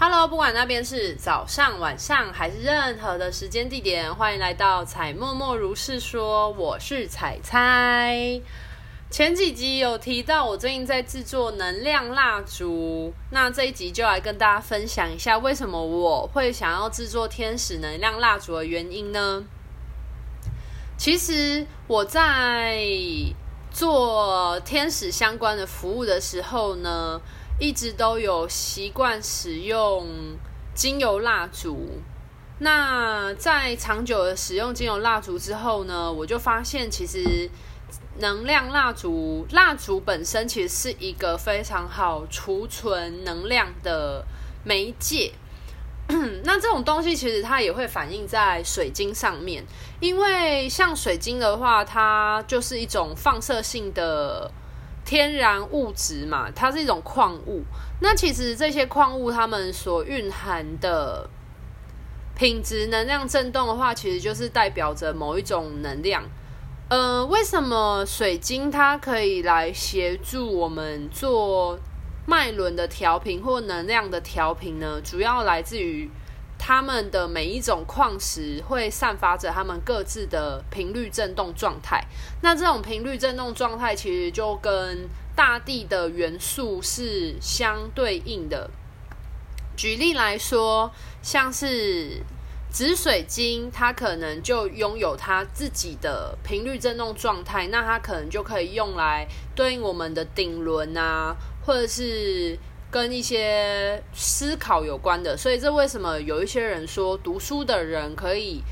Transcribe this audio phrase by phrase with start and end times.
[0.00, 6.50] Hello，不管那边是早上、晚上还是任何的时间地点，欢迎来到彩默默如是说。
[6.50, 8.40] 我是彩猜。
[9.10, 19.42] 前几集有提到我最近在制作能量蜡烛，那这一集就来跟大家分享一下为什么我会想要制作天使能量蜡烛的原因呢？
[20.96, 22.86] 其实我在
[23.72, 27.20] 做天使相关的服务的时候呢。
[27.58, 30.06] 一直都有习惯使用
[30.74, 32.00] 精油蜡烛。
[32.60, 37.50] 那在长久的使用精油蜡烛之后呢，我就发现其实
[38.18, 44.24] 能量蜡烛，蜡烛本身其实是一个非常好储存能量的
[44.64, 45.32] 媒介。
[46.44, 49.64] 那这种东西其实它也会反映在水晶上面，
[50.00, 54.50] 因为像水晶的话，它就是一种放射性的。
[55.08, 57.62] 天然物质嘛，它是一种矿物。
[58.02, 61.26] 那其实这些矿物它们所蕴含的
[62.36, 66.22] 品质能量振动的话，其实就是代表着某一种能量。
[66.90, 71.78] 呃，为什么水晶它可以来协助我们做
[72.26, 75.00] 脉轮的调频或能量的调频呢？
[75.02, 76.10] 主要来自于。
[76.58, 82.04] 它们的每一种矿石会散发着它们各自的频率振动状态，
[82.42, 88.68] 那这种频率振动状态其实就跟大地的元素是相对应的。
[89.76, 90.92] 举例来说，
[91.22, 92.22] 像是
[92.70, 102.58] 紫水晶，它可能就拥有它自己的频率振动状态，那它可能就可以用来对应我们的顶轮啊，或者是。
[102.90, 108.62] 跟一些思考有关的，所以这为什么有一些人说读书的人可以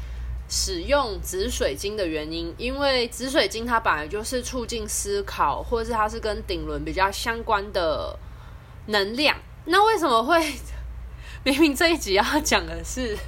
[0.48, 2.54] 使用紫水晶的原因？
[2.56, 8.18] 因为紫水晶它本来就是促进思考，或者是它是跟顶轮比较相关的
[8.86, 9.36] 能量。
[9.66, 10.54] 那为什么会
[11.44, 13.18] 明明这一集要讲的是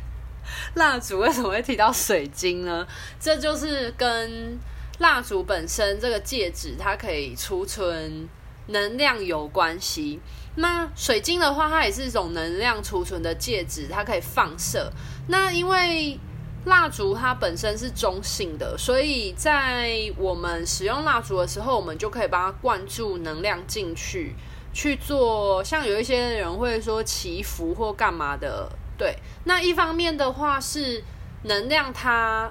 [0.75, 2.87] 蜡烛，为什么会提到水晶呢？
[3.21, 4.59] 这就是跟
[5.01, 8.27] 蜡烛本身这个戒指它可以储存
[8.69, 10.19] 能量有关系。
[10.61, 14.93] 那水晶的话，它也是一种能量储存的介质，它可以放射。
[15.29, 16.19] 那因为
[16.65, 24.35] 蜡烛它本身是中性的，所以在我们使用蜡烛的时候，我们就可以把它灌注能量进去，
[24.73, 28.69] 去做像有一些人会说祈福或干嘛的。
[28.99, 31.05] 对，那一方面的话是
[31.45, 32.51] 能量，它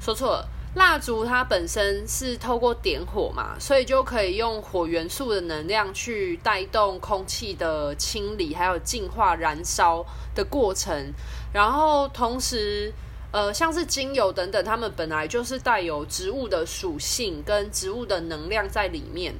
[0.00, 0.48] 说错了。
[0.76, 10.04] 蜡烛它本身是透过点火嘛，所以就可以用火元素的能量去带动空气的清理，还有净化、燃烧
[10.34, 11.14] 的过程。
[11.50, 12.92] 然后同时，
[13.32, 19.34] 呃，像是精油等等，它们本来就是带有植物的属性跟植物的能量在里面。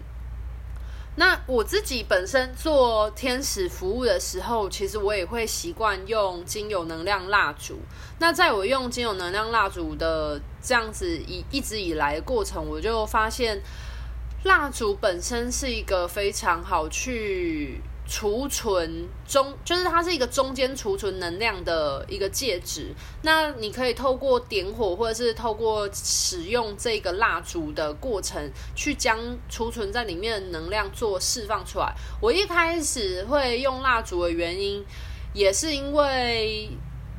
[1.19, 7.79] 那我自己本身做天使服务的时候，其实我也会习惯用精油能量蜡烛。
[8.19, 13.63] 那在我用精油能量蜡烛的这样子一一直以来的过程，我就发现
[14.45, 17.81] 蜡烛本身是一个非常好去。
[18.09, 29.19] 储存中就是它是一个中间储存能量的一个介质，那你可以透过点火或者是透过使用这个蜡烛的过程，去将
[29.49, 31.93] 储存在里面的能量做释放出来。
[32.21, 34.85] 我一开始会用蜡烛的原因，
[35.35, 36.71] 也是因为，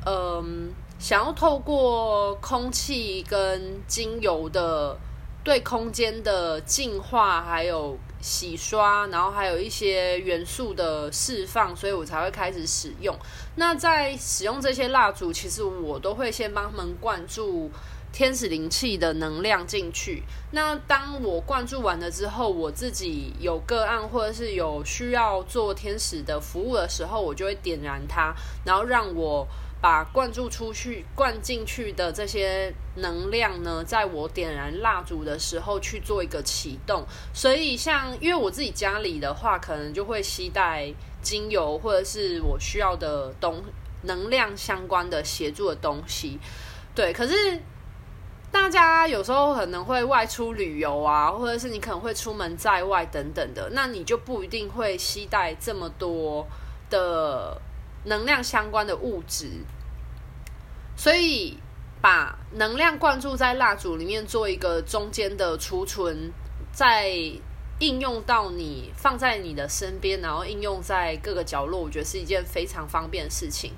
[0.06, 4.96] 嗯，想要透过空气跟精油的
[5.44, 7.98] 对空间的净化，还有。
[8.20, 13.16] 洗刷，然后还有一些元素的释放，所以我才会开始使用。
[13.56, 17.70] 那在使用这些蜡烛，其实我都会先帮他们灌注
[18.12, 20.22] 天使灵气的能量进去。
[20.50, 28.34] 那当我灌注完了之后，我自己有个案或者是有需要做天使的服务的时候，我就会点燃它，
[28.64, 29.46] 然后让我。
[29.80, 37.04] 把灌注出去、灌进去的这些能量呢，在我点燃蜡烛的时候去做一个启动。
[37.32, 43.62] 所以，像因为我自己家里的话，可能就会携带精油或者是我需要的东
[44.02, 46.40] 能量相关的协助的东西。
[46.92, 47.60] 对，可是
[48.50, 56.44] 大家有时候可能会外出旅游啊，或者是你可能会出门在外等等的，那你就不一定会携带这么多
[56.90, 57.60] 的。
[58.04, 59.50] 能量相关的物质，
[60.96, 61.58] 所以
[62.00, 66.32] 把能量灌注在蜡烛里面，做一个中间的储存，
[66.72, 67.10] 在
[67.80, 73.72] 应用到你放在你的身边，然后应用在各个角落，我觉得是一件非常方便的事情。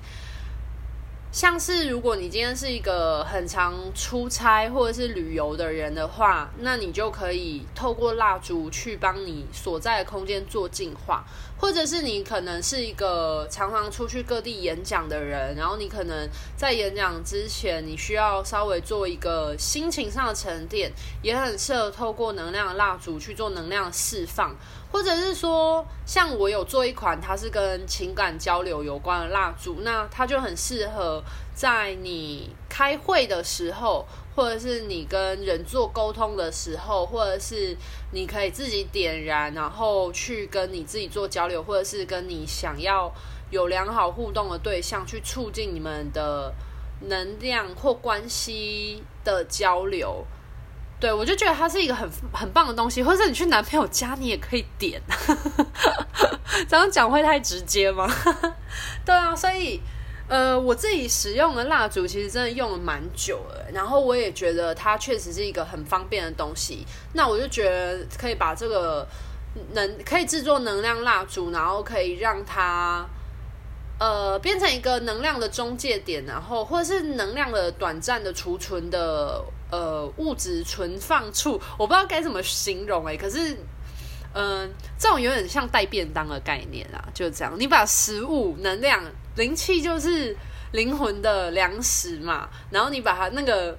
[1.31, 11.23] 像是如果你今天是一个很常出差或者是旅游的人的话，那你就可以透过蜡烛去帮你所在的空间做净化，
[11.57, 20.91] 或者是你可能是一个常常出去各地演讲的人，然后你可能在演讲之前，你需要稍微做一个心情上的沉淀，
[21.21, 24.53] 也很适合透过能量蜡烛去做能量释放。
[24.91, 31.20] 或者是说，像我有做一款，它是跟情感交流有关的蜡烛，那它就很适合
[31.53, 37.75] 在你开会的时候，或者是你跟人做沟通的时候，或者是
[38.11, 43.11] 你可以自己点燃，然后去跟你自己做交流，或者是跟你想要
[43.49, 46.53] 有良好互动的对象去促进你们的
[47.01, 50.25] 能量或关系的交流。
[51.01, 55.01] 对，我就觉得它是一个很很棒的东西，或者你去男朋友家，你也可以点。
[56.69, 58.07] 这样讲会太直接吗？
[59.03, 59.81] 对啊，所以
[60.31, 66.87] 呃，我自己使用的蜡烛其实真的用了蛮久了，然后我也觉得它确实是一个很方便的东西。
[67.11, 69.05] 那我就觉得可以把这个
[69.73, 73.05] 能可以制作能量蜡烛，然后可以让它
[73.99, 79.43] 呃变成一个能量的中介点，然后或者是能量的短暂的储存的。
[79.71, 83.55] 呃，物质存放处，我不知道该怎么形容哎、欸，可是，
[84.33, 89.03] 嗯、这种有点像带便当的概念啊，就这样，你把食物、能量、
[89.35, 90.35] 灵气，就是
[90.71, 93.77] 灵魂的粮食嘛，然后你把它那个。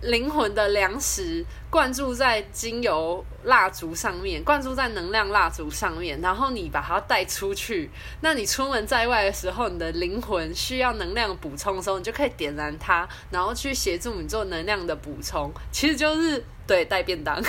[0.00, 7.90] 灵魂的粮食灌注在精油蜡烛上面，灌注在能量蜡烛上面，然后你把它带出去。
[8.20, 15.52] 那你出门在外的时候，你的灵魂需要能量补充的时候，你就可以点燃它，然后去协助你做能量的补充。
[15.72, 17.42] 其实就是对带便当，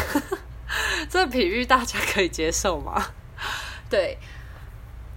[1.09, 3.07] 这比喻大家可以接受吗？
[3.89, 4.17] 对。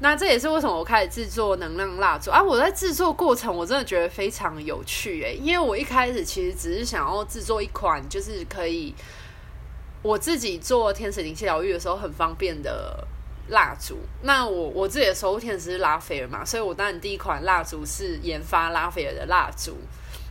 [0.01, 2.43] 那这也是为什么我开始制作能量蜡烛啊！
[2.43, 8.93] 我在制作过程，我真的觉得非常有趣诶，因为我一开始其实只是想要制作一款，就是可以
[10.03, 13.07] 我自己做天使灵气疗愈的时候很方便的
[13.51, 13.97] 蜡烛。
[14.23, 19.77] 那我我自己的守护天使是拉斐尔嘛，所以我当然第一款蜡烛是研发拉斐尔的蜡烛。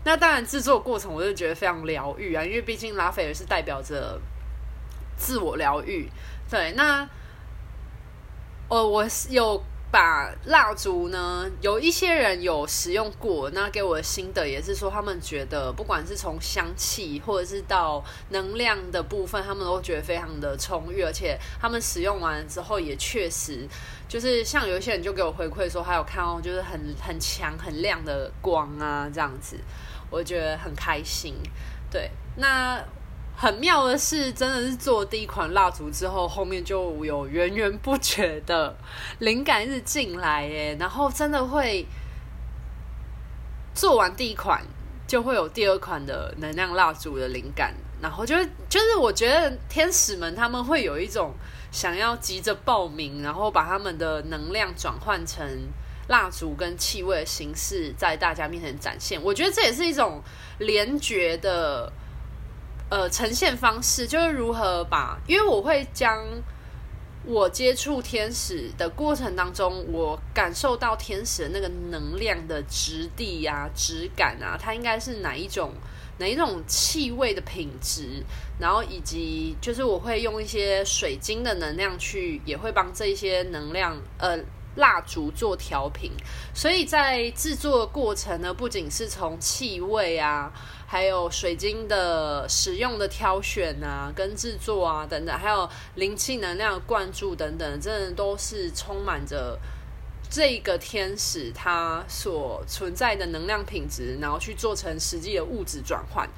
[0.03, 4.19] 那当然制作过程我就觉得非常疗愈啊，因为毕竟拉斐尔是代表着
[5.21, 6.09] 自我疗愈。
[6.49, 7.07] 对，那。
[8.73, 23.67] 呃，我有把蜡烛呢，有一些人有使用过，那给我的心得也是说，他们觉得不管是从香气或者是到能量的部分，他们都觉得非常的充裕，而且他们使用完之后也确实
[24.07, 29.57] 就是像有一些人就给我回馈说，还有看到就是很很强很亮的光啊这样子，
[30.09, 31.35] 我觉得很开心。
[31.91, 32.81] 对，那。
[33.35, 38.77] 很妙的是，真的是做第一款蜡烛之后，后面就有源源不绝的
[39.17, 41.83] 灵感一直进来耶，然后真的会
[43.73, 44.61] 做完第一款，
[45.07, 51.33] 就会有第二款的能量蜡烛的灵感，然后就是就是我觉得天使们他们会有一种
[51.71, 55.43] 想要急着报名，然后把他们的能量转换成
[56.09, 59.19] 蜡烛跟气味的形式，在大家面前展现。
[59.23, 60.21] 我觉得这也是一种
[60.59, 61.91] 联觉的。
[62.91, 66.21] 呃，呈现方式就是如何把，因为我会将
[67.23, 75.71] 我接触天使的过程当中，我感受到天使的那个能量的质地啊、质感啊，它应该是哪一种
[76.17, 78.21] 哪一种气味的品质，
[78.59, 84.37] 然后以及就是我会用一些水晶的能量去，也会帮这些能量呃
[84.75, 86.11] 蜡烛做调频，
[86.53, 90.51] 所以在制作的过程呢，不仅是从气味啊。
[90.87, 99.57] 还有水晶的使用的挑选啊，跟制作啊等等，还有灵气能量的灌注等等，真的都是充满着
[100.29, 106.29] 这个天使它所存在的能量品质，然后去做成实际的物质转换，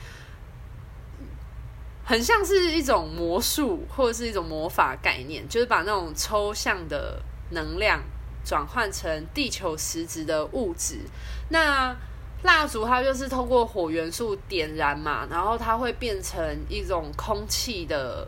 [2.05, 7.99] 很像是一种魔术或者是一种魔法概念，就是把那种抽象的能量
[8.43, 10.99] 转换成地球实质的物质。
[11.49, 11.95] 那
[12.43, 18.27] 蜡烛它就是通过火元素点燃嘛，然后它会变成一种空气的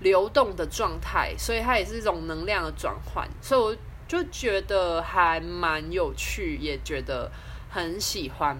[0.00, 3.76] 流动的状态，所以它也是一种能量的转换，所以我
[4.08, 7.30] 就觉得还蛮有趣，也觉得
[7.68, 8.56] 很喜欢。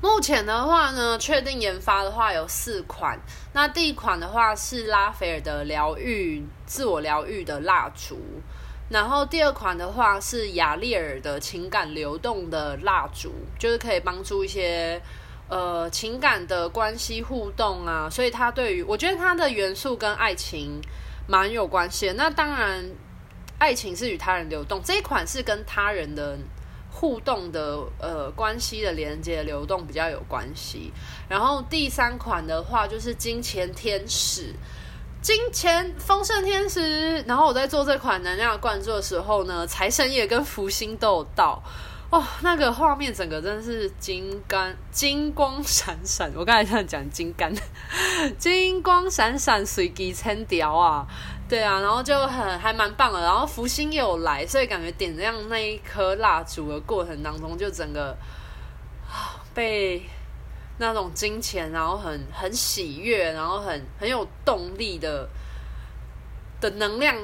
[0.00, 3.16] 目前的话呢，确定研发的话有四款，
[3.52, 8.20] 那第一款的话是拉斐尔的疗愈、自我疗愈的蜡烛。
[8.92, 15.00] 然后第二款的话是雅丽尔的情感流动的蜡烛，就是可以帮助一些
[15.48, 20.78] 呃情感的关系互动啊，所以它对于我觉得它的元素跟爱情
[21.26, 22.12] 蛮有关系的。
[22.12, 22.84] 那当然，
[23.58, 26.36] 爱情是与他人流动，这一款是跟他人的
[26.90, 30.92] 互动的呃关系的连接流动比较有关系。
[31.28, 34.52] 然后第三款的话就是金钱天使，
[35.22, 37.22] 金钱丰盛天使。
[37.22, 41.62] 然后我在做这款能量灌注的时候呢，财神爷跟福星都有到。
[42.10, 46.30] 哦，那个画面整个真的是金光金光闪闪。
[46.36, 47.50] 我刚才这样讲金刚，
[48.36, 51.06] 金光闪闪，随机千条啊，
[51.48, 53.22] 对啊，然后就很还蛮棒的。
[53.22, 58.14] 然后福星也有来，所以感觉点亮那一颗蜡烛的过程当中，就整个
[59.54, 60.02] 被
[60.78, 65.28] 那种金钱，然后很很喜悦，然后很很有动力的
[66.60, 67.16] 的能量。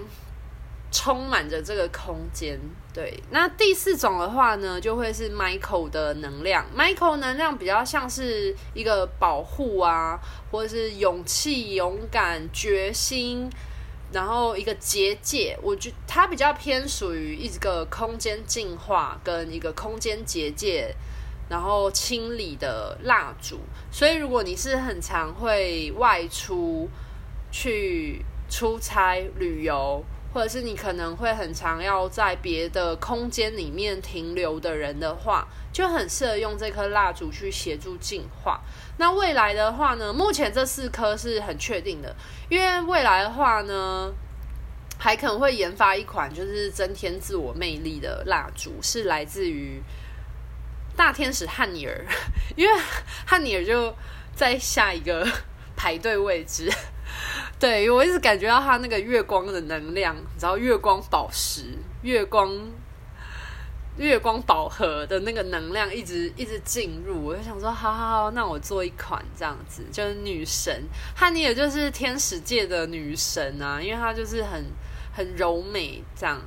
[0.91, 2.59] 充满着这个空间，
[2.95, 3.23] 对。
[3.31, 6.65] 那第四种的话呢，就会是 Michael 的能量。
[6.75, 10.19] Michael 能量比较像是一个保护啊，
[10.51, 13.51] 或者是勇气、勇敢、决心，
[14.13, 15.59] 然后一个结界。
[15.63, 20.97] 我觉得它比较偏属于一个空间净化跟一个空间结界，
[21.49, 23.59] 然后清理的蜡烛。
[23.91, 26.89] 所以如果你是很常会外出
[27.51, 30.05] 去出差、旅游。
[30.31, 38.61] 或者是你可能会很常要在别的空间里面停留的人的话，就很适合用这颗蜡烛去协助净化。
[38.99, 42.15] 那未来的话呢，目前这四颗是很确定的，
[42.51, 44.13] 因为未来的话呢，
[44.99, 49.83] 还可能会研发一款就是增添自我魅力的蜡烛，是来自于
[50.99, 52.05] 大天使汉尼尔，
[52.57, 52.81] 因为
[53.25, 53.95] 汉尼尔就
[54.35, 55.25] 在下一个
[55.77, 56.69] 排队位置。
[57.61, 62.53] 对，我一直感觉到他那个月光的能量，然后月光宝石、月光、
[63.97, 74.65] 月光宝盒的那个能量一直一直进入，我就想说，好好好，那我做一款这样子，就是女神汉尼尔就是天使界的女神啊，因为她就是很
[75.13, 76.41] 很柔美这样，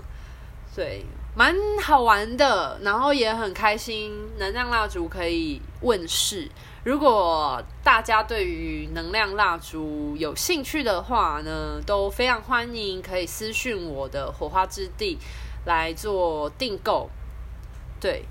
[0.75, 6.49] 对，蛮好玩的，然后也很开心，能量蜡烛可以问世。
[6.83, 15.17] 如果大家对于能量蜡烛有兴趣的话呢，都非常欢迎，可以私讯我的火花之地
[15.65, 17.09] 来做订购。
[17.99, 18.25] 对，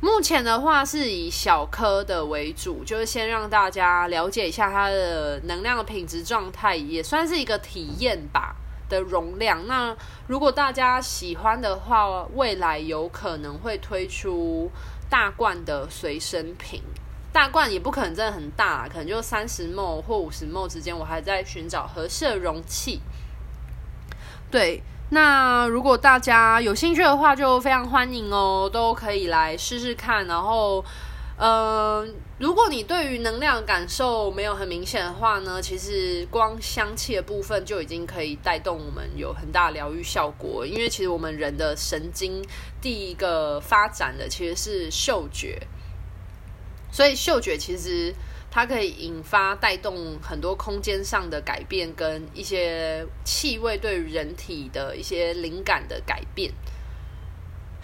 [0.00, 8.56] 目前的话是以小颗的为主，就是先让大家了解一下它的能量的品质状态，也算是一个体验吧
[8.88, 9.66] 的容量。
[9.66, 14.70] 那如果大家喜欢的话，未来有可能会推出
[15.08, 16.82] 大罐的随身品。
[17.32, 23.02] 大罐也不可能真的很大，可能就三十 m 或五十 m 之间，我还在寻找合适的容器。
[24.50, 30.26] 对，那如果大家有兴趣的话，就非常欢迎哦，都可以来试试看。
[30.26, 30.82] 然后，
[31.38, 32.06] 呃，
[32.38, 40.64] 如果你对于能量感受没有很明显的话呢，其实光香气的部分就已经可以带动我们有很大疗愈效果。
[40.66, 42.42] 因为其实我们人的神经
[42.80, 45.60] 第一个发展的其实是嗅觉。
[46.90, 48.14] 所以嗅觉其实
[48.50, 56.50] 它可以引发带动很多空间上的改变，跟一些气味对于人体的一些灵感的改变。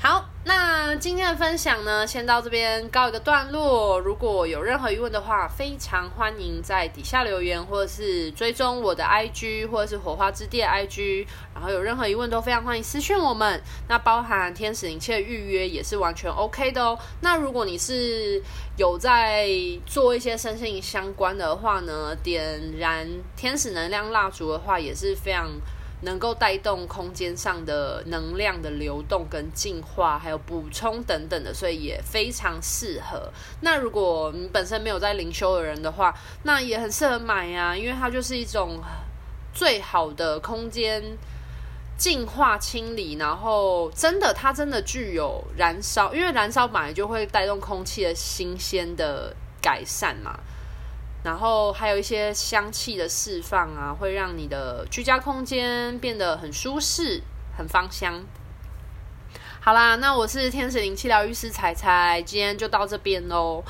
[0.05, 4.01] 好，那今天的分享呢，先到这边告一个段落。
[4.01, 11.29] 如果有任何疑问的话，非常欢迎在底下留言，或者是追踪我的 IG，或者是火花之地的 IG。
[11.55, 13.63] 然后有任何疑问都非常欢迎私讯我们。
[13.87, 16.99] 那包含天使灵气的预约也是完全 OK 的哦。
[17.21, 18.43] 那如果你是
[18.77, 19.49] 有在
[19.87, 23.07] 做一些身心相关的话呢，点燃
[23.37, 25.49] 天使能量蜡烛的话，也是非常。
[26.03, 33.33] 能够带动空间上的能量的流动跟净化，还有补充等等的，所以也非常适合。
[33.61, 38.81] 那如果你本身没有在灵修的人的话，那也很适合买呀，因为它就是一种
[39.55, 41.03] 最好的空间
[41.97, 50.39] 净化清理，然后真的它真的具有燃烧，因为燃烧本来就会带动空气的新鲜的改善嘛。
[51.23, 57.23] 然后还有一些香气的释放啊，会让你的居家空间变得很舒适、
[57.57, 58.25] 很芳香。
[59.61, 63.63] 好啦，那我是天使灵气疗愈师采采，今天就到这边喽。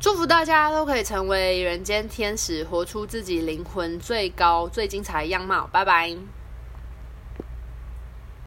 [0.00, 5.68] 祝福大家都可以成为人间天使，活出自己灵魂最高、最精彩的样貌。
[5.72, 6.16] 拜拜。